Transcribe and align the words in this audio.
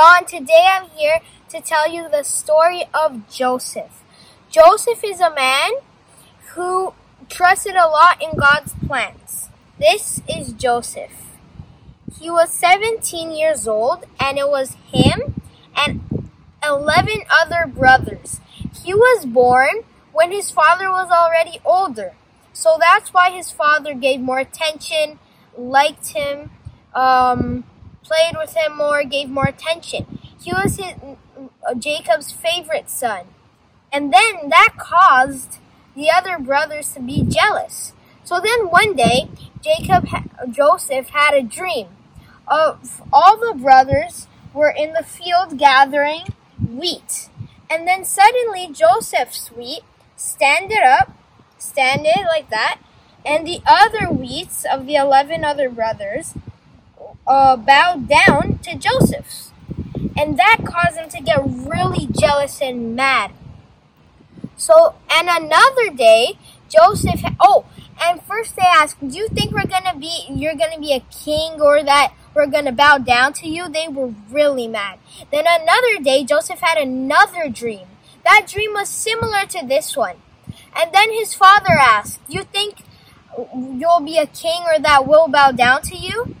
John. 0.00 0.24
Today 0.24 0.66
I'm 0.66 0.88
here 0.96 1.18
to 1.50 1.60
tell 1.60 1.86
you 1.86 2.08
the 2.08 2.22
story 2.22 2.84
of 2.94 3.28
Joseph. 3.28 4.02
Joseph 4.48 5.04
is 5.04 5.20
a 5.20 5.34
man 5.34 5.72
who 6.54 6.94
trusted 7.28 7.74
a 7.74 7.86
lot 7.86 8.22
in 8.22 8.30
God's 8.38 8.72
plans. 8.86 9.50
This 9.78 10.22
is 10.26 10.54
Joseph. 10.54 11.12
He 12.18 12.30
was 12.30 12.48
17 12.50 13.30
years 13.32 13.68
old, 13.68 14.06
and 14.18 14.38
it 14.38 14.48
was 14.48 14.74
him 14.90 15.42
and 15.76 16.30
11 16.66 17.24
other 17.30 17.66
brothers. 17.66 18.40
He 18.82 18.94
was 18.94 19.26
born 19.26 19.84
when 20.14 20.32
his 20.32 20.50
father 20.50 20.88
was 20.88 21.10
already 21.10 21.58
older. 21.62 22.14
So 22.54 22.78
that's 22.80 23.12
why 23.12 23.32
his 23.32 23.50
father 23.50 23.92
gave 23.92 24.20
more 24.20 24.38
attention, 24.38 25.18
liked 25.58 26.16
him, 26.16 26.52
um, 26.94 27.64
played 28.10 28.36
with 28.36 28.56
him 28.56 28.76
more, 28.76 29.04
gave 29.04 29.28
more 29.28 29.46
attention. 29.46 30.18
He 30.42 30.52
was 30.52 30.76
his, 30.76 30.94
Jacob's 31.78 32.32
favorite 32.32 32.90
son. 32.90 33.26
And 33.92 34.12
then 34.12 34.48
that 34.48 34.74
caused 34.78 35.58
the 35.94 36.10
other 36.10 36.38
brothers 36.38 36.92
to 36.94 37.00
be 37.00 37.22
jealous. 37.22 37.92
So 38.24 38.40
then 38.40 38.66
one 38.66 38.94
day, 38.96 39.28
Jacob, 39.62 40.06
Joseph 40.50 41.10
had 41.10 41.34
a 41.34 41.42
dream 41.42 41.88
of 42.48 43.00
all 43.12 43.36
the 43.36 43.54
brothers 43.54 44.26
were 44.52 44.70
in 44.70 44.92
the 44.92 45.04
field 45.04 45.56
gathering 45.56 46.34
wheat. 46.58 47.28
And 47.70 47.86
then 47.86 48.04
suddenly 48.04 48.68
Joseph's 48.72 49.52
wheat 49.52 49.82
standed 50.16 50.82
up, 50.82 51.12
standed 51.58 52.24
like 52.26 52.50
that, 52.50 52.80
and 53.24 53.46
the 53.46 53.60
other 53.66 54.06
wheats 54.06 54.64
of 54.64 54.86
the 54.86 54.96
eleven 54.96 55.44
other 55.44 55.68
brothers 55.70 56.34
uh, 57.30 57.54
down 57.54 58.58
to 58.58 58.76
Joseph's. 58.76 59.52
And 60.16 60.36
that 60.38 60.58
caused 60.64 60.96
him 60.96 61.08
to 61.10 61.22
get 61.22 61.40
really 61.46 62.08
jealous 62.10 62.60
and 62.60 62.96
mad. 62.96 63.30
So, 64.56 64.96
and 65.10 65.28
another 65.28 65.90
day, 65.96 66.36
Joseph, 66.68 67.22
oh, 67.40 67.64
and 68.02 68.20
first 68.22 68.56
they 68.56 68.62
asked, 68.66 69.00
do 69.00 69.16
you 69.16 69.28
think 69.28 69.52
we're 69.52 69.66
gonna 69.66 69.96
be, 69.96 70.26
you're 70.28 70.56
gonna 70.56 70.80
be 70.80 70.92
a 70.92 71.06
king 71.24 71.60
or 71.60 71.82
that 71.82 72.12
we're 72.34 72.46
gonna 72.46 72.72
bow 72.72 72.98
down 72.98 73.32
to 73.34 73.48
you? 73.48 73.68
They 73.68 73.88
were 73.88 74.12
really 74.30 74.66
mad. 74.66 74.98
Then 75.30 75.44
another 75.46 76.02
day, 76.02 76.24
Joseph 76.24 76.60
had 76.60 76.78
another 76.78 77.48
dream. 77.48 77.86
That 78.24 78.46
dream 78.46 78.72
was 78.74 78.88
similar 78.88 79.46
to 79.46 79.66
this 79.66 79.96
one. 79.96 80.16
And 80.76 80.92
then 80.92 81.12
his 81.12 81.32
father 81.34 81.72
asked, 81.78 82.20
you 82.28 82.42
think 82.42 82.84
you'll 83.54 84.00
be 84.00 84.18
a 84.18 84.26
king 84.26 84.62
or 84.66 84.78
that 84.80 85.06
will 85.06 85.28
bow 85.28 85.52
down 85.52 85.82
to 85.82 85.96
you? 85.96 86.36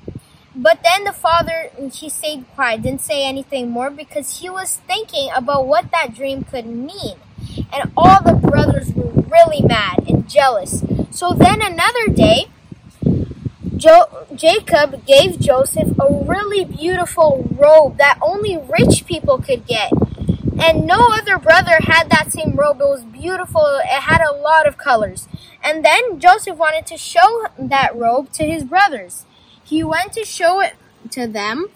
But 0.60 0.82
then 0.82 1.04
the 1.04 1.12
father, 1.12 1.70
he 1.90 2.10
stayed 2.10 2.44
quiet, 2.54 2.82
didn't 2.82 3.00
say 3.00 3.24
anything 3.26 3.70
more 3.70 3.88
because 3.88 4.40
he 4.40 4.50
was 4.50 4.76
thinking 4.76 5.30
about 5.34 5.66
what 5.66 5.90
that 5.90 6.14
dream 6.14 6.44
could 6.44 6.66
mean. 6.66 7.16
And 7.72 7.90
all 7.96 8.22
the 8.22 8.34
brothers 8.34 8.92
were 8.92 9.22
really 9.22 9.62
mad 9.62 10.06
and 10.06 10.28
jealous. 10.28 10.84
So 11.10 11.32
then 11.32 11.62
another 11.62 12.08
day, 12.08 12.48
jo- 13.76 14.26
Jacob 14.34 15.06
gave 15.06 15.40
Joseph 15.40 15.98
a 15.98 16.12
really 16.12 16.64
beautiful 16.64 17.48
robe 17.50 17.96
that 17.96 18.18
only 18.20 18.58
rich 18.58 19.06
people 19.06 19.38
could 19.38 19.66
get. 19.66 19.90
And 20.62 20.86
no 20.86 21.08
other 21.10 21.38
brother 21.38 21.78
had 21.80 22.10
that 22.10 22.32
same 22.32 22.54
robe. 22.54 22.80
It 22.82 22.84
was 22.88 23.04
beautiful. 23.04 23.64
It 23.82 24.02
had 24.02 24.20
a 24.20 24.34
lot 24.34 24.66
of 24.68 24.76
colors. 24.76 25.26
And 25.64 25.82
then 25.82 26.20
Joseph 26.20 26.58
wanted 26.58 26.84
to 26.86 26.98
show 26.98 27.46
that 27.58 27.96
robe 27.96 28.30
to 28.32 28.44
his 28.44 28.64
brothers. 28.64 29.24
He 29.70 29.84
went 29.84 30.14
to 30.14 30.24
show 30.24 30.58
it 30.60 30.74
to 31.12 31.28
them, 31.28 31.68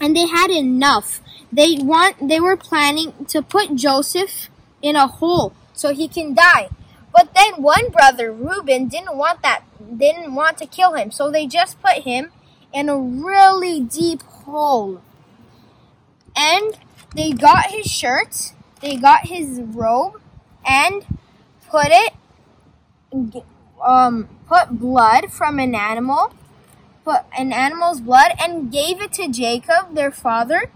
and 0.00 0.16
they 0.16 0.26
had 0.26 0.50
enough. 0.50 1.20
They 1.52 1.76
want 1.78 2.28
they 2.28 2.40
were 2.40 2.56
planning 2.56 3.26
to 3.26 3.42
put 3.42 3.76
Joseph 3.76 4.50
in 4.82 4.96
a 4.96 5.06
hole 5.06 5.52
so 5.72 5.94
he 5.94 6.08
can 6.08 6.34
die. 6.34 6.68
But 7.14 7.32
then 7.32 7.62
one 7.62 7.90
brother, 7.90 8.32
Reuben, 8.32 8.88
didn't 8.88 9.16
want 9.16 9.40
that 9.42 9.62
didn't 9.96 10.34
want 10.34 10.58
to 10.58 10.66
kill 10.66 10.94
him, 10.94 11.12
so 11.12 11.30
they 11.30 11.46
just 11.46 11.80
put 11.80 12.02
him 12.02 12.32
in 12.72 12.88
a 12.88 12.98
really 12.98 13.80
deep 13.80 14.22
hole. 14.22 15.00
And 16.36 16.76
they 17.14 17.30
got 17.30 17.70
his 17.70 17.86
shirt, 17.86 18.52
they 18.80 18.96
got 18.96 19.26
his 19.26 19.60
robe, 19.62 20.20
and 20.66 21.06
put 21.68 21.86
it 21.90 22.14
um 23.80 24.28
put 24.48 24.70
blood 24.70 25.32
from 25.32 25.60
an 25.60 25.76
animal 25.76 26.34
an 27.36 27.52
animal's 27.52 28.00
blood 28.00 28.32
and 28.40 28.72
gave 28.72 29.00
it 29.00 29.12
to 29.14 29.28
Jacob, 29.28 29.94
their 29.94 30.10
father, 30.10 30.70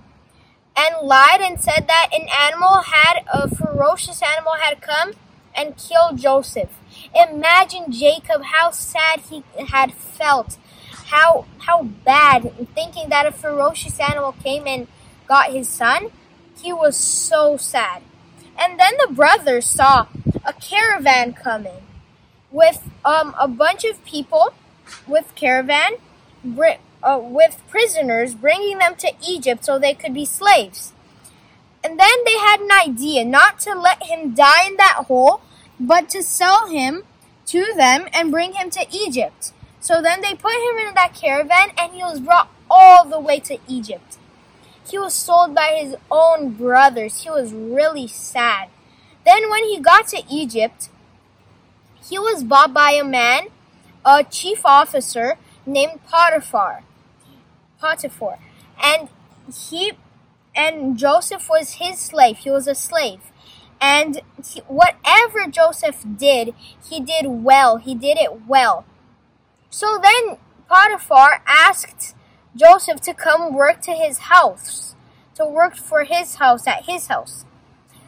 and 0.77 1.07
lied 1.07 1.41
and 1.41 1.61
said 1.61 1.87
that 1.87 2.09
an 2.13 2.27
animal 2.41 2.83
had, 2.83 3.25
a 3.33 3.55
ferocious 3.55 4.23
animal 4.23 4.55
had 4.59 4.81
come 4.81 5.13
and 5.55 5.77
killed 5.77 6.19
Joseph. 6.19 6.71
Imagine 7.15 7.93
Jacob, 7.93 8.43
how 8.43 8.71
sad 8.71 9.21
he 9.31 9.45
had 9.69 9.93
felt, 9.93 10.59
how, 11.07 11.47
how 11.59 11.85
bad, 11.85 12.53
thinking 12.75 13.09
that 13.09 13.27
a 13.27 13.33
ferocious 13.33 14.01
animal 14.01 14.33
came 14.43 14.67
and 14.67 14.89
got 15.29 15.53
his 15.53 15.69
son. 15.69 16.11
He 16.61 16.73
was 16.73 16.97
so 16.97 17.57
sad. 17.57 18.03
And 18.59 18.79
then 18.79 18.95
the 18.99 19.13
brothers 19.13 19.67
saw 19.67 20.07
a 20.45 20.53
caravan 20.55 21.35
coming 21.35 21.83
with 22.51 22.83
um, 23.05 23.35
a 23.39 23.49
bunch 23.49 23.85
of 23.85 24.05
people 24.05 24.55
with 25.07 25.35
caravan 25.35 25.95
uh, 27.03 27.21
with 27.23 27.63
prisoners, 27.69 28.35
bringing 28.35 28.79
them 28.79 28.95
to 28.97 29.13
Egypt 29.27 29.65
so 29.65 29.79
they 29.79 29.95
could 29.95 30.15
be 30.15 30.25
slaves. 30.25 30.93
And 31.83 31.99
then 31.99 32.25
they 32.25 32.39
had 32.39 32.61
an 32.61 32.71
idea 32.73 33.25
not 33.25 33.61
to 33.61 33.75
let 33.79 34.05
him 34.05 34.35
die 34.35 34.67
in 34.67 34.77
that 34.77 35.05
hole, 35.07 35.43
but 35.79 36.09
to 36.11 36.23
sell 36.23 36.69
him 36.69 37.03
to 37.47 37.73
them 37.77 38.07
and 38.15 38.31
bring 38.31 38.55
him 38.55 38.71
to 38.71 38.87
Egypt. 38.91 39.53
So 39.81 40.01
then 40.01 40.23
they 40.23 40.35
put 40.35 40.55
him 40.55 40.79
in 40.79 40.95
that 40.95 41.15
caravan 41.15 41.73
and 41.77 41.93
he 41.93 42.03
was 42.03 42.21
brought 42.21 42.49
all 42.71 43.05
the 43.05 43.21
way 43.21 43.39
to 43.41 43.59
Egypt. 43.69 44.17
He 44.89 44.99
was 44.99 45.15
sold 45.15 45.55
by 45.55 45.79
his 45.83 45.97
own 46.11 46.51
brothers. 46.51 47.23
He 47.23 47.31
was 47.31 47.53
really 47.53 48.07
sad. 48.07 48.69
Then 49.27 49.51
when 49.51 49.65
he 49.65 49.79
got 49.79 50.09
to 50.09 50.23
Egypt, 50.31 50.89
he 52.03 52.19
was 52.19 52.45
bought 52.45 52.73
by 52.73 52.93
a 52.93 53.05
man, 53.05 53.49
a 54.05 54.25
chief 54.25 54.65
officer, 54.65 55.37
named 55.67 56.01
Potiphar. 56.11 56.83
Potiphar. 57.81 58.39
And 58.83 59.09
he 59.53 59.93
and 60.57 60.97
Joseph 60.97 61.49
was 61.49 61.75
his 61.75 61.99
slave. 61.99 62.39
He 62.39 62.51
was 62.51 62.67
a 62.67 62.75
slave. 62.75 63.21
And 63.81 64.23
he, 64.47 64.61
whatever 64.61 65.47
Joseph 65.51 66.05
did, 66.17 66.55
he 66.89 67.01
did 67.01 67.27
well. 67.27 67.79
He 67.79 67.95
did 67.95 68.19
it 68.19 68.47
well. 68.47 68.85
So 69.69 69.99
then 70.01 70.39
Potiphar 70.69 71.43
asked 71.47 72.15
Joseph 72.57 73.01
to 73.03 73.15
come 73.15 73.53
work 73.53 73.81
to 73.83 73.93
his 73.93 74.19
house, 74.19 74.95
to 75.35 75.45
work 75.45 75.77
for 75.77 76.05
his 76.05 76.37
house 76.37 76.67
at 76.67 76.85
his 76.85 77.09
house. 77.09 77.45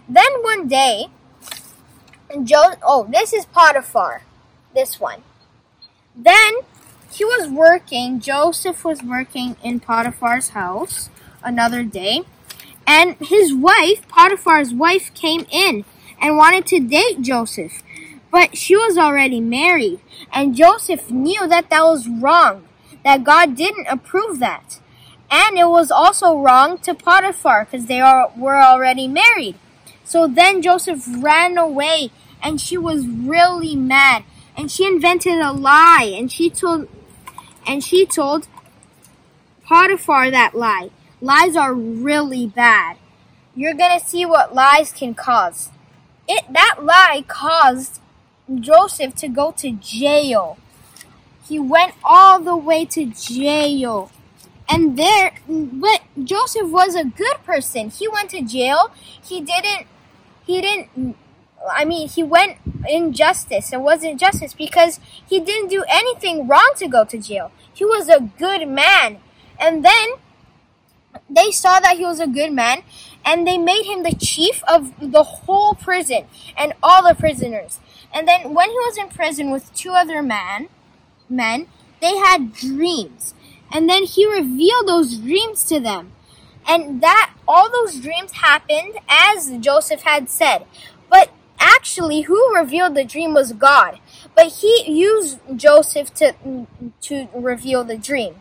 Then 0.09 0.43
one 0.43 0.69
day, 0.69 1.07
Jo- 2.45 2.75
oh, 2.83 3.09
this 3.11 3.33
is 3.33 3.45
Potiphar, 3.47 4.23
this 4.75 5.01
one. 5.01 5.23
Then 6.15 6.55
he 7.17 7.25
was 7.25 7.49
working, 7.49 8.21
Joseph 8.21 8.85
was 8.85 9.03
working 9.03 9.57
in 9.63 9.81
Potiphar's 9.81 10.51
house 10.51 11.09
another 11.43 11.83
day, 11.83 12.23
and 12.87 13.17
his 13.17 13.55
wife, 13.55 14.07
Potiphar's 14.09 14.75
wife, 14.75 15.13
came 15.15 15.47
in 15.51 15.85
and 16.21 16.37
wanted 16.37 16.67
to 16.67 16.81
date 16.81 17.23
Joseph. 17.23 17.83
But 18.31 18.57
she 18.57 18.77
was 18.77 18.99
already 18.99 19.41
married, 19.41 20.01
and 20.31 20.55
Joseph 20.55 21.11
knew 21.11 21.49
that 21.49 21.71
that 21.71 21.83
was 21.83 22.07
wrong, 22.07 22.65
that 23.03 23.25
God 23.25 23.57
didn't 23.57 23.87
approve 23.87 24.39
that. 24.41 24.81
And 25.31 25.57
it 25.57 25.69
was 25.69 25.91
also 25.91 26.39
wrong 26.39 26.77
to 26.79 26.95
Potiphar 26.95 27.65
because 27.65 27.87
they 27.87 28.01
are, 28.01 28.31
were 28.37 28.61
already 28.61 29.09
married. 29.09 29.57
So 30.05 30.27
then 30.27 30.61
Joseph 30.61 31.05
ran 31.09 31.57
away, 31.57 32.11
and 32.43 32.61
she 32.61 32.77
was 32.77 33.07
really 33.07 33.75
mad. 33.75 34.25
And 34.55 34.71
she 34.71 34.87
invented 34.87 35.39
a 35.39 35.53
lie, 35.53 36.15
and 36.17 36.31
she 36.31 36.49
told 36.51 36.89
and 37.67 37.83
she 37.83 38.07
told 38.07 38.49
Potiphar 39.65 40.31
that 40.31 40.55
lie. 40.55 40.91
Lies 41.21 41.57
are 41.57 41.75
really 41.75 42.47
bad. 42.47 42.97
You're 43.55 43.75
gonna 43.75 44.01
see 44.01 44.25
what 44.25 44.55
lies 44.55 44.93
can 44.93 45.15
cause. 45.15 45.71
It 46.29 46.45
that 46.53 46.77
lie 46.83 47.25
caused 47.27 48.01
Joseph 48.55 49.15
to 49.17 49.29
go 49.29 49.53
to 49.53 49.73
jail. 49.73 50.59
He 51.49 51.59
went 51.59 51.95
all 52.05 52.41
the 52.41 52.57
way 52.57 52.85
to 52.87 53.07
jail. 53.07 54.11
And 54.69 54.99
there, 54.99 55.33
but 55.49 56.03
Joseph 56.23 56.69
was 56.71 56.97
a 56.97 57.05
good 57.05 57.37
person. 57.45 57.89
He 57.91 58.09
went 58.09 58.31
to 58.31 58.43
jail. 58.43 58.91
He 59.23 59.41
didn't, 59.41 59.87
he 60.45 60.61
didn't 60.61 61.17
I 61.71 61.85
mean, 61.85 62.09
he 62.09 62.23
went 62.23 62.59
injustice. 62.89 63.73
It 63.73 63.81
wasn't 63.81 64.21
justice 64.21 64.55
because 64.55 65.01
he 65.29 65.41
didn't 65.41 65.69
do 65.69 65.85
anything 65.89 66.47
wrong 66.47 66.73
to 66.77 66.89
go 66.89 67.05
to 67.05 67.19
jail. 67.19 67.51
He 67.73 67.85
was 67.85 68.09
a 68.09 68.31
good 68.39 68.69
man. 68.69 69.19
And 69.59 69.85
then 69.85 70.11
they 71.29 71.51
saw 71.51 71.81
that 71.81 71.97
he 71.97 72.05
was 72.05 72.21
a 72.21 72.27
good 72.27 72.53
man 72.53 72.83
and 73.25 73.47
they 73.47 73.59
made 73.59 73.85
him 73.85 74.03
the 74.03 74.15
chief 74.15 74.63
of 74.69 74.93
the 75.01 75.23
whole 75.23 75.75
prison 75.75 76.27
and 76.57 76.75
all 76.83 77.07
the 77.07 77.15
prisoners. 77.15 77.81
And 78.15 78.29
then 78.29 78.55
when 78.55 78.71
he 78.71 78.77
was 78.77 78.97
in 78.97 79.09
prison 79.09 79.51
with 79.51 79.75
two 79.75 79.91
other 79.91 80.23
men, 80.23 80.69
men, 81.29 81.67
they 82.01 82.17
had 82.17 82.53
dreams. 82.53 83.35
And 83.73 83.89
then 83.89 84.05
he 84.05 84.27
revealed 84.31 84.87
those 84.87 85.19
dreams 85.19 85.65
to 85.65 85.81
them. 85.81 86.13
And 86.69 87.01
that 87.01 87.35
all 87.47 87.71
those 87.71 88.01
dreams 88.01 88.33
happened 88.33 88.99
as 89.09 89.57
Joseph 89.59 90.03
had 90.03 90.31
said. 90.31 90.67
Actually 91.77 92.23
who 92.23 92.55
revealed 92.55 92.95
the 92.95 93.05
dream 93.05 93.35
was 93.35 93.53
God. 93.53 94.01
But 94.35 94.47
he 94.61 94.91
used 94.91 95.39
Joseph 95.55 96.13
to 96.15 96.35
to 97.03 97.29
reveal 97.35 97.85
the 97.85 97.97
dream. 97.97 98.37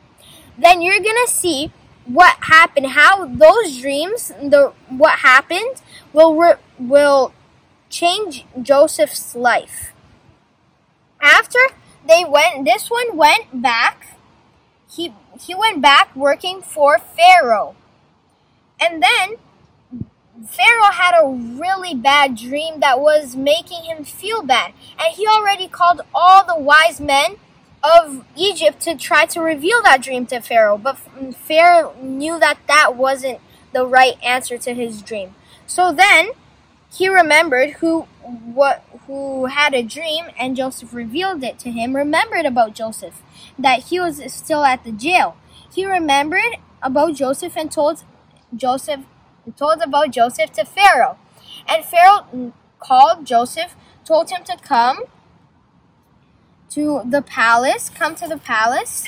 Then 0.57 0.81
you're 0.81 0.99
going 0.99 1.25
to 1.25 1.31
see 1.31 1.71
what 2.05 2.37
happened, 2.41 2.87
how 2.87 3.25
those 3.25 3.77
dreams, 3.77 4.29
the 4.41 4.73
what 4.89 5.19
happened 5.19 5.81
will 6.13 6.35
re, 6.35 6.53
will 6.79 7.33
change 7.89 8.45
Joseph's 8.61 9.35
life. 9.35 9.93
After 11.21 11.59
they 12.07 12.23
went, 12.23 12.65
this 12.65 12.89
one 12.89 13.17
went 13.17 13.61
back. 13.61 14.17
He 14.89 15.13
he 15.39 15.53
went 15.55 15.81
back 15.81 16.15
working 16.15 16.61
for 16.61 16.99
Pharaoh, 16.99 17.75
and 18.79 19.01
then 19.01 19.37
Pharaoh 20.43 20.91
had 20.91 21.15
a 21.17 21.29
really 21.29 21.95
bad 21.95 22.35
dream 22.35 22.81
that 22.81 22.99
was 22.99 23.35
making 23.37 23.83
him 23.83 24.03
feel 24.03 24.41
bad, 24.41 24.73
and 24.99 25.13
he 25.15 25.25
already 25.25 25.67
called 25.67 26.01
all 26.13 26.45
the 26.45 26.59
wise 26.59 26.99
men 26.99 27.37
of 27.81 28.25
Egypt 28.35 28.81
to 28.81 28.95
try 28.95 29.25
to 29.27 29.39
reveal 29.39 29.81
that 29.83 30.01
dream 30.01 30.25
to 30.25 30.41
Pharaoh, 30.41 30.77
but 30.77 30.97
mm, 31.17 31.33
Pharaoh 31.33 31.95
knew 32.01 32.37
that 32.39 32.57
that 32.67 32.95
wasn't 32.97 33.39
the 33.71 33.85
right 33.85 34.15
answer 34.23 34.57
to 34.57 34.73
his 34.73 35.01
dream. 35.01 35.35
So 35.67 35.93
then 35.93 36.31
he 36.93 37.07
remembered 37.07 37.71
who 37.75 38.01
what 38.23 38.83
who 39.07 39.45
had 39.45 39.73
a 39.73 39.83
dream 39.83 40.25
and 40.39 40.55
Joseph 40.55 40.93
revealed 40.93 41.43
it 41.43 41.59
to 41.59 41.71
him, 41.71 41.95
remembered 41.95 42.45
about 42.45 42.73
Joseph, 42.73 43.21
that 43.57 43.83
he 43.83 43.99
was 43.99 44.21
still 44.33 44.63
at 44.63 44.83
the 44.83 44.91
jail. 44.91 45.37
He 45.71 45.85
remembered 45.85 46.57
about 46.81 47.15
Joseph 47.15 47.55
and 47.55 47.71
told 47.71 48.03
Joseph 48.55 49.01
told 49.57 49.81
about 49.81 50.11
Joseph 50.11 50.51
to 50.53 50.65
Pharaoh. 50.65 51.17
And 51.67 51.83
Pharaoh 51.83 52.53
called 52.79 53.25
Joseph, 53.25 53.75
told 54.03 54.29
him 54.29 54.43
to 54.45 54.57
come 54.57 55.03
to 56.69 57.01
the 57.05 57.21
palace, 57.21 57.89
come 57.89 58.15
to 58.15 58.27
the 58.27 58.37
palace 58.37 59.05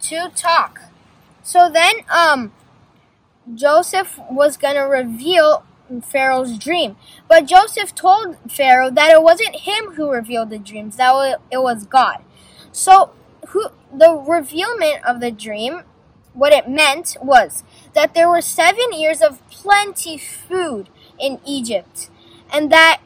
to 0.00 0.30
talk. 0.34 0.80
So 1.42 1.70
then, 1.70 1.96
um, 2.10 2.52
Joseph 3.52 4.18
was 4.30 4.56
gonna 4.56 4.88
reveal 4.88 5.64
Pharaoh's 6.02 6.58
dream, 6.58 6.96
but 7.28 7.46
Joseph 7.46 7.94
told 7.94 8.38
Pharaoh 8.50 8.90
that 8.90 9.10
it 9.10 9.22
wasn't 9.22 9.56
him 9.56 9.92
who 9.92 10.10
revealed 10.10 10.50
the 10.50 10.58
dreams; 10.58 10.96
that 10.96 11.40
it 11.50 11.62
was 11.62 11.84
God. 11.84 12.22
So, 12.72 13.10
who 13.48 13.68
the 13.92 14.12
revealment 14.14 15.04
of 15.04 15.20
the 15.20 15.30
dream, 15.30 15.82
what 16.32 16.52
it 16.52 16.68
meant 16.68 17.16
was 17.22 17.62
that 17.94 18.14
there 18.14 18.28
were 18.28 18.40
seven 18.40 18.92
years 18.92 19.20
of 19.20 19.40
plenty 19.50 20.18
food 20.18 20.88
in 21.18 21.40
Egypt, 21.46 22.10
and 22.52 22.70
that 22.70 23.00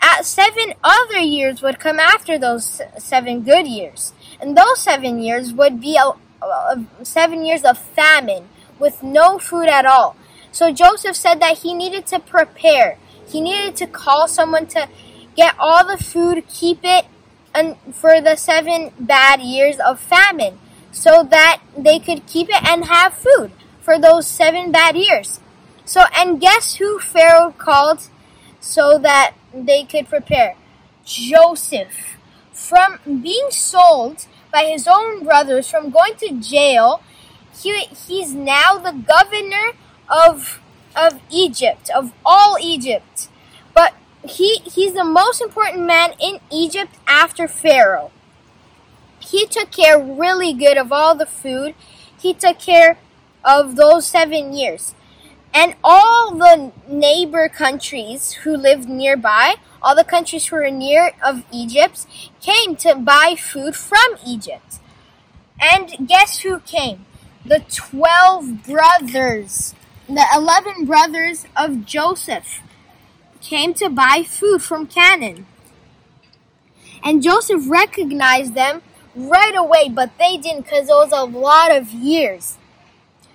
at 0.00 0.26
seven 0.26 0.74
other 0.82 1.18
years 1.18 1.62
would 1.62 1.78
come 1.78 2.00
after 2.00 2.38
those 2.38 2.80
seven 2.98 3.42
good 3.42 3.66
years. 3.66 4.12
And 4.40 4.56
those 4.56 4.80
seven 4.80 5.20
years 5.22 5.52
would 5.52 5.80
be 5.80 5.96
a, 5.96 6.12
a, 6.44 6.84
seven 7.02 7.44
years 7.44 7.62
of 7.62 7.78
famine 7.78 8.48
with 8.78 9.02
no 9.02 9.38
food 9.38 9.68
at 9.68 9.86
all. 9.86 10.16
So 10.50 10.72
Joseph 10.72 11.14
said 11.14 11.40
that 11.40 11.58
he 11.58 11.72
needed 11.72 12.06
to 12.06 12.18
prepare. 12.18 12.98
He 13.26 13.40
needed 13.40 13.76
to 13.76 13.86
call 13.86 14.26
someone 14.26 14.66
to 14.68 14.88
get 15.36 15.54
all 15.58 15.86
the 15.86 16.02
food, 16.02 16.44
keep 16.48 16.80
it 16.82 17.06
and 17.54 17.76
for 17.92 18.20
the 18.20 18.36
seven 18.36 18.92
bad 18.98 19.40
years 19.40 19.78
of 19.78 20.00
famine 20.00 20.58
so 20.90 21.22
that 21.24 21.60
they 21.76 21.98
could 21.98 22.26
keep 22.26 22.48
it 22.48 22.68
and 22.68 22.86
have 22.86 23.14
food 23.14 23.50
for 23.82 23.98
those 23.98 24.26
seven 24.26 24.72
bad 24.72 24.96
years. 24.96 25.40
So, 25.84 26.04
and 26.16 26.40
guess 26.40 26.76
who 26.76 26.98
Pharaoh 26.98 27.54
called 27.58 28.08
so 28.60 28.98
that 28.98 29.34
they 29.52 29.84
could 29.84 30.08
prepare. 30.08 30.56
Joseph, 31.04 32.16
from 32.52 32.98
being 33.04 33.50
sold 33.50 34.26
by 34.52 34.64
his 34.64 34.86
own 34.86 35.24
brothers, 35.24 35.68
from 35.68 35.90
going 35.90 36.14
to 36.16 36.38
jail, 36.40 37.02
he, 37.60 37.86
he's 38.06 38.32
now 38.32 38.78
the 38.78 38.92
governor 38.92 39.72
of 40.08 40.60
of 40.94 41.20
Egypt, 41.30 41.90
of 41.94 42.12
all 42.24 42.56
Egypt. 42.60 43.28
But 43.74 43.94
he 44.22 44.56
he's 44.64 44.92
the 44.92 45.04
most 45.04 45.40
important 45.40 45.86
man 45.86 46.12
in 46.20 46.38
Egypt 46.50 46.94
after 47.06 47.48
Pharaoh. 47.48 48.10
He 49.18 49.46
took 49.46 49.70
care 49.70 49.98
really 49.98 50.52
good 50.52 50.76
of 50.76 50.92
all 50.92 51.14
the 51.14 51.26
food. 51.26 51.74
He 52.18 52.34
took 52.34 52.58
care 52.58 52.98
of 53.44 53.76
those 53.76 54.06
seven 54.06 54.52
years. 54.52 54.94
And 55.54 55.74
all 55.84 56.30
the 56.34 56.72
neighbor 56.88 57.48
countries 57.48 58.32
who 58.32 58.56
lived 58.56 58.88
nearby, 58.88 59.56
all 59.82 59.94
the 59.94 60.04
countries 60.04 60.46
who 60.46 60.56
were 60.56 60.70
near 60.70 61.12
of 61.24 61.44
Egypt, 61.52 62.06
came 62.40 62.74
to 62.76 62.94
buy 62.94 63.36
food 63.38 63.76
from 63.76 64.16
Egypt. 64.26 64.78
And 65.60 66.08
guess 66.08 66.40
who 66.40 66.60
came? 66.60 67.04
The 67.44 67.64
12 67.68 68.64
brothers, 68.64 69.74
the 70.08 70.24
11 70.34 70.86
brothers 70.86 71.46
of 71.56 71.84
Joseph 71.84 72.60
came 73.42 73.74
to 73.74 73.90
buy 73.90 74.22
food 74.26 74.62
from 74.62 74.86
Canaan. 74.86 75.46
And 77.04 77.22
Joseph 77.22 77.68
recognized 77.68 78.54
them 78.54 78.80
right 79.14 79.54
away, 79.54 79.88
but 79.88 80.16
they 80.18 80.36
didn't 80.36 80.62
because 80.62 80.88
it 80.88 80.94
was 80.94 81.12
a 81.12 81.24
lot 81.24 81.74
of 81.74 81.90
years. 81.90 82.58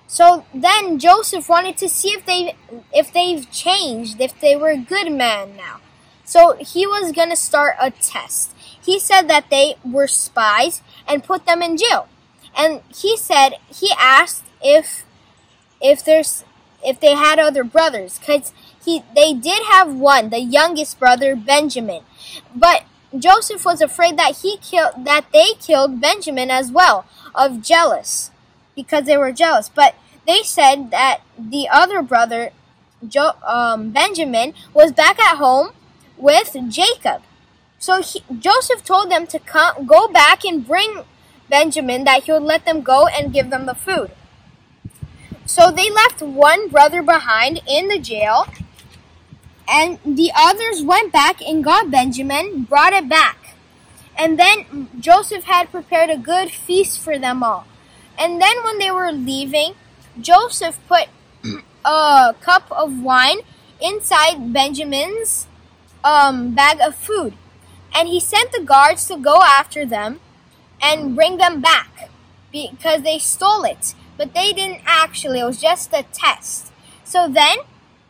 So 0.07 0.45
then 0.53 0.99
Joseph 0.99 1.49
wanted 1.49 1.77
to 1.77 1.89
see 1.89 2.09
if 2.09 2.25
they 2.25 2.55
if 2.93 3.11
they've 3.11 3.49
changed, 3.51 4.21
if 4.21 4.39
they 4.39 4.55
were 4.55 4.69
a 4.69 4.77
good 4.77 5.11
man 5.11 5.57
now. 5.57 5.81
So 6.23 6.55
he 6.59 6.87
was 6.87 7.11
going 7.11 7.29
to 7.29 7.35
start 7.35 7.75
a 7.79 7.91
test. 7.91 8.53
He 8.81 8.99
said 8.99 9.29
that 9.29 9.49
they 9.49 9.75
were 9.83 10.07
spies 10.07 10.81
and 11.07 11.23
put 11.23 11.45
them 11.45 11.61
in 11.61 11.77
jail. 11.77 12.07
And 12.57 12.81
he 12.95 13.17
said 13.17 13.55
he 13.67 13.91
asked 13.99 14.45
if 14.61 15.05
if 15.81 16.03
there's 16.03 16.45
if 16.85 16.99
they 17.01 17.15
had 17.15 17.37
other 17.37 17.65
brothers 17.65 18.17
cuz 18.17 18.53
he 18.83 19.03
they 19.13 19.33
did 19.33 19.63
have 19.69 19.93
one, 19.93 20.29
the 20.29 20.39
youngest 20.39 20.99
brother 20.99 21.35
Benjamin. 21.35 22.03
But 22.55 22.83
Joseph 23.17 23.65
was 23.65 23.81
afraid 23.81 24.17
that 24.17 24.37
he 24.37 24.57
killed 24.57 25.03
that 25.03 25.25
they 25.33 25.53
killed 25.59 25.99
Benjamin 25.99 26.49
as 26.49 26.71
well 26.71 27.05
of 27.35 27.61
jealous 27.61 28.31
because 28.77 29.03
they 29.03 29.17
were 29.17 29.33
jealous. 29.33 29.67
But 29.67 29.95
they 30.25 30.43
said 30.43 30.91
that 30.91 31.21
the 31.37 31.67
other 31.69 32.01
brother, 32.01 32.51
jo- 33.05 33.35
um, 33.45 33.89
Benjamin, 33.89 34.53
was 34.73 34.93
back 34.93 35.19
at 35.19 35.35
home 35.35 35.71
with 36.15 36.55
Jacob. 36.69 37.23
So 37.79 38.01
he, 38.01 38.23
Joseph 38.39 38.85
told 38.85 39.11
them 39.11 39.27
to 39.27 39.39
come, 39.39 39.85
go 39.85 40.07
back 40.07 40.45
and 40.45 40.65
bring 40.65 41.03
Benjamin, 41.49 42.05
that 42.05 42.23
he 42.23 42.31
would 42.31 42.43
let 42.43 42.65
them 42.65 42.81
go 42.81 43.07
and 43.07 43.33
give 43.33 43.49
them 43.49 43.65
the 43.65 43.75
food. 43.75 44.11
So 45.45 45.71
they 45.71 45.89
left 45.89 46.21
one 46.21 46.67
brother 46.69 47.01
behind 47.01 47.61
in 47.67 47.87
the 47.87 47.99
jail, 47.99 48.47
and 49.67 49.99
the 50.05 50.31
others 50.35 50.83
went 50.83 51.11
back 51.11 51.41
and 51.41 51.63
got 51.63 51.91
Benjamin, 51.91 52.63
brought 52.63 52.93
it 52.93 53.09
back. 53.09 53.55
And 54.17 54.39
then 54.39 54.89
Joseph 54.99 55.43
had 55.43 55.71
prepared 55.71 56.09
a 56.09 56.17
good 56.17 56.51
feast 56.51 56.99
for 56.99 57.19
them 57.19 57.43
all. 57.43 57.65
And 58.17 58.41
then 58.41 58.63
when 58.63 58.79
they 58.79 58.91
were 58.91 59.11
leaving, 59.11 59.73
Joseph 60.19 60.79
put 60.87 61.07
a 61.85 62.35
cup 62.41 62.71
of 62.71 63.01
wine 63.01 63.39
inside 63.81 64.53
Benjamin's 64.53 65.47
um, 66.03 66.55
bag 66.55 66.79
of 66.81 66.95
food. 66.95 67.33
And 67.93 68.07
he 68.07 68.19
sent 68.19 68.51
the 68.51 68.61
guards 68.61 69.07
to 69.07 69.17
go 69.17 69.41
after 69.41 69.85
them 69.85 70.19
and 70.81 71.15
bring 71.15 71.37
them 71.37 71.61
back 71.61 72.09
because 72.51 73.01
they 73.01 73.19
stole 73.19 73.63
it. 73.63 73.93
But 74.17 74.33
they 74.33 74.51
didn't 74.51 74.81
actually, 74.85 75.39
it 75.39 75.45
was 75.45 75.61
just 75.61 75.93
a 75.93 76.03
test. 76.11 76.71
So 77.03 77.27
then 77.27 77.57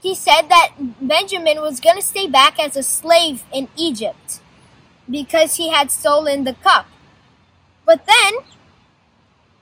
he 0.01 0.15
said 0.15 0.43
that 0.43 0.73
Benjamin 1.01 1.61
was 1.61 1.79
going 1.79 1.97
to 1.97 2.01
stay 2.01 2.27
back 2.27 2.59
as 2.59 2.75
a 2.75 2.83
slave 2.83 3.43
in 3.53 3.67
Egypt 3.75 4.39
because 5.09 5.55
he 5.55 5.69
had 5.69 5.91
stolen 5.91 6.43
the 6.43 6.53
cup. 6.53 6.87
But 7.85 8.05
then 8.05 8.33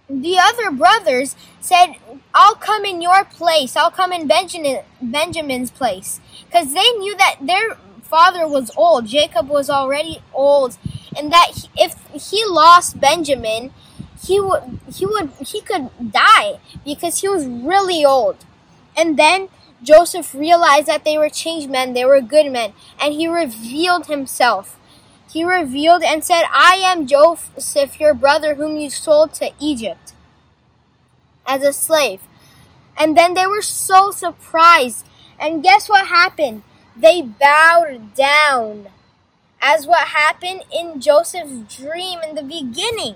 the 0.10 0.38
other 0.40 0.72
brothers 0.72 1.36
said, 1.60 1.96
I'll 2.34 2.56
come 2.56 2.86
in 2.86 3.02
your 3.02 3.26
place. 3.26 3.76
I'll 3.76 3.92
come 3.92 4.12
in 4.12 4.28
Benjamin, 4.28 4.80
Benjamin's 5.02 5.72
place. 5.72 6.20
Because 6.46 6.74
they 6.74 6.90
knew 6.92 7.18
that 7.18 7.38
their 7.42 7.76
father 8.04 8.48
was 8.48 8.72
old. 8.78 9.08
Jacob 9.08 9.50
was 9.50 9.70
already 9.70 10.20
old. 10.34 10.78
And 11.18 11.32
that 11.32 11.68
if 11.76 11.96
he 12.14 12.44
lost 12.46 13.00
Benjamin, 13.00 13.72
he 14.26 14.40
would 14.40 14.80
he 14.94 15.06
would 15.06 15.32
he 15.40 15.62
could 15.62 15.90
die 16.12 16.60
because 16.84 17.22
he 17.22 17.30
was 17.30 17.46
really 17.46 18.04
old. 18.04 18.38
And 18.98 19.18
then 19.18 19.50
Joseph 19.84 20.34
realized 20.34 20.88
that 20.88 21.06
they 21.06 21.18
were 21.18 21.30
changed 21.30 21.70
men, 21.70 21.94
they 21.94 22.06
were 22.06 22.22
good 22.22 22.52
men, 22.52 22.74
and 23.00 23.14
he 23.14 23.28
revealed 23.28 24.08
himself. 24.08 24.78
He 25.30 25.44
revealed 25.44 26.04
and 26.04 26.24
said, 26.24 26.44
I 26.52 26.76
am 26.84 27.08
Joseph, 27.08 28.00
your 28.00 28.14
brother, 28.14 28.56
whom 28.56 28.78
you 28.78 28.90
sold 28.90 29.34
to 29.36 29.52
Egypt 29.60 30.14
as 31.46 31.64
a 31.64 31.74
slave. 31.74 32.22
And 32.98 33.18
then 33.18 33.34
they 33.34 33.46
were 33.46 33.62
so 33.62 34.12
surprised. 34.12 35.06
And 35.40 35.64
guess 35.64 35.90
what 35.90 36.08
happened? 36.08 36.64
They 36.96 37.22
bowed 37.22 38.16
down, 38.16 38.88
as 39.62 39.86
what 39.86 40.08
happened 40.10 40.64
in 40.74 41.02
Joseph's 41.02 41.76
dream 41.76 42.20
in 42.22 42.36
the 42.36 42.44
beginning. 42.44 43.16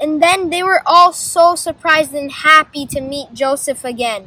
And 0.00 0.20
then 0.20 0.50
they 0.50 0.64
were 0.64 0.82
all 0.84 1.12
so 1.12 1.54
surprised 1.54 2.12
and 2.12 2.32
happy 2.32 2.86
to 2.86 3.00
meet 3.00 3.34
Joseph 3.34 3.84
again. 3.84 4.26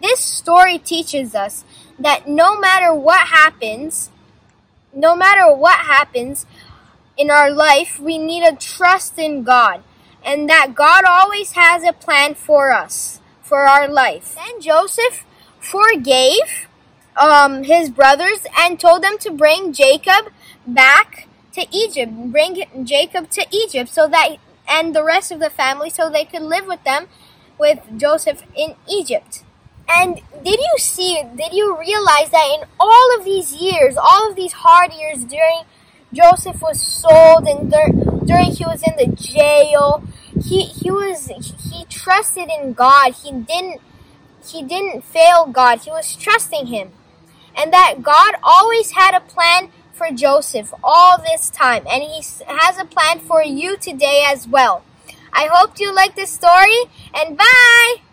This 0.00 0.20
story 0.20 0.78
teaches 0.78 1.34
us 1.34 1.64
that 1.98 2.26
no 2.26 2.58
matter 2.58 2.94
what 2.94 3.28
happens, 3.28 4.10
no 4.94 5.16
matter 5.16 5.54
what 5.54 5.78
happens 5.78 6.46
in 7.16 7.30
our 7.30 7.50
life, 7.50 7.98
we 8.00 8.18
need 8.18 8.44
to 8.44 8.56
trust 8.56 9.18
in 9.18 9.42
God 9.42 9.82
and 10.24 10.48
that 10.48 10.74
God 10.74 11.04
always 11.04 11.52
has 11.52 11.84
a 11.84 11.92
plan 11.92 12.34
for 12.34 12.72
us, 12.72 13.20
for 13.42 13.66
our 13.66 13.88
life. 13.88 14.34
Then 14.34 14.60
Joseph 14.60 15.24
forgave 15.60 16.68
um, 17.16 17.64
his 17.64 17.90
brothers 17.90 18.46
and 18.58 18.80
told 18.80 19.02
them 19.02 19.18
to 19.18 19.30
bring 19.30 19.72
Jacob 19.72 20.32
back 20.66 21.28
to 21.52 21.66
Egypt, 21.70 22.12
bring 22.32 22.64
Jacob 22.84 23.30
to 23.30 23.46
Egypt 23.52 23.90
so 23.90 24.08
that 24.08 24.36
and 24.68 24.94
the 24.94 25.04
rest 25.04 25.30
of 25.30 25.40
the 25.40 25.50
family 25.50 25.90
so 25.90 26.08
they 26.08 26.24
could 26.24 26.42
live 26.42 26.66
with 26.66 26.82
them 26.84 27.06
with 27.58 27.80
Joseph 27.96 28.42
in 28.56 28.74
Egypt. 28.90 29.44
And 29.88 30.20
did 30.44 30.60
you 30.60 30.74
see, 30.78 31.22
did 31.36 31.52
you 31.52 31.78
realize 31.78 32.30
that 32.30 32.58
in 32.58 32.68
all 32.80 33.18
of 33.18 33.24
these 33.24 33.54
years, 33.54 33.96
all 33.96 34.28
of 34.28 34.36
these 34.36 34.52
hard 34.52 34.92
years 34.92 35.24
during 35.24 35.62
Joseph 36.12 36.62
was 36.62 36.80
sold 36.80 37.46
and 37.46 37.70
dur- 37.70 38.24
during 38.24 38.52
he 38.52 38.64
was 38.64 38.82
in 38.82 38.96
the 38.96 39.14
jail, 39.14 40.02
he, 40.42 40.64
he 40.64 40.90
was, 40.90 41.26
he 41.26 41.84
trusted 41.86 42.48
in 42.48 42.72
God. 42.72 43.14
He 43.14 43.32
didn't, 43.32 43.80
he 44.46 44.62
didn't 44.62 45.04
fail 45.04 45.46
God. 45.46 45.80
He 45.80 45.90
was 45.90 46.16
trusting 46.16 46.66
him. 46.66 46.92
And 47.56 47.72
that 47.72 48.02
God 48.02 48.34
always 48.42 48.92
had 48.92 49.14
a 49.14 49.20
plan 49.20 49.70
for 49.92 50.10
Joseph 50.10 50.74
all 50.82 51.18
this 51.18 51.50
time, 51.50 51.84
and 51.88 52.02
he 52.02 52.16
has 52.48 52.78
a 52.78 52.84
plan 52.84 53.20
for 53.20 53.42
you 53.42 53.76
today 53.76 54.24
as 54.26 54.48
well. 54.48 54.84
I 55.32 55.48
hope 55.52 55.78
you 55.78 55.94
like 55.94 56.16
this 56.16 56.30
story, 56.30 56.90
and 57.14 57.38
bye! 57.38 58.03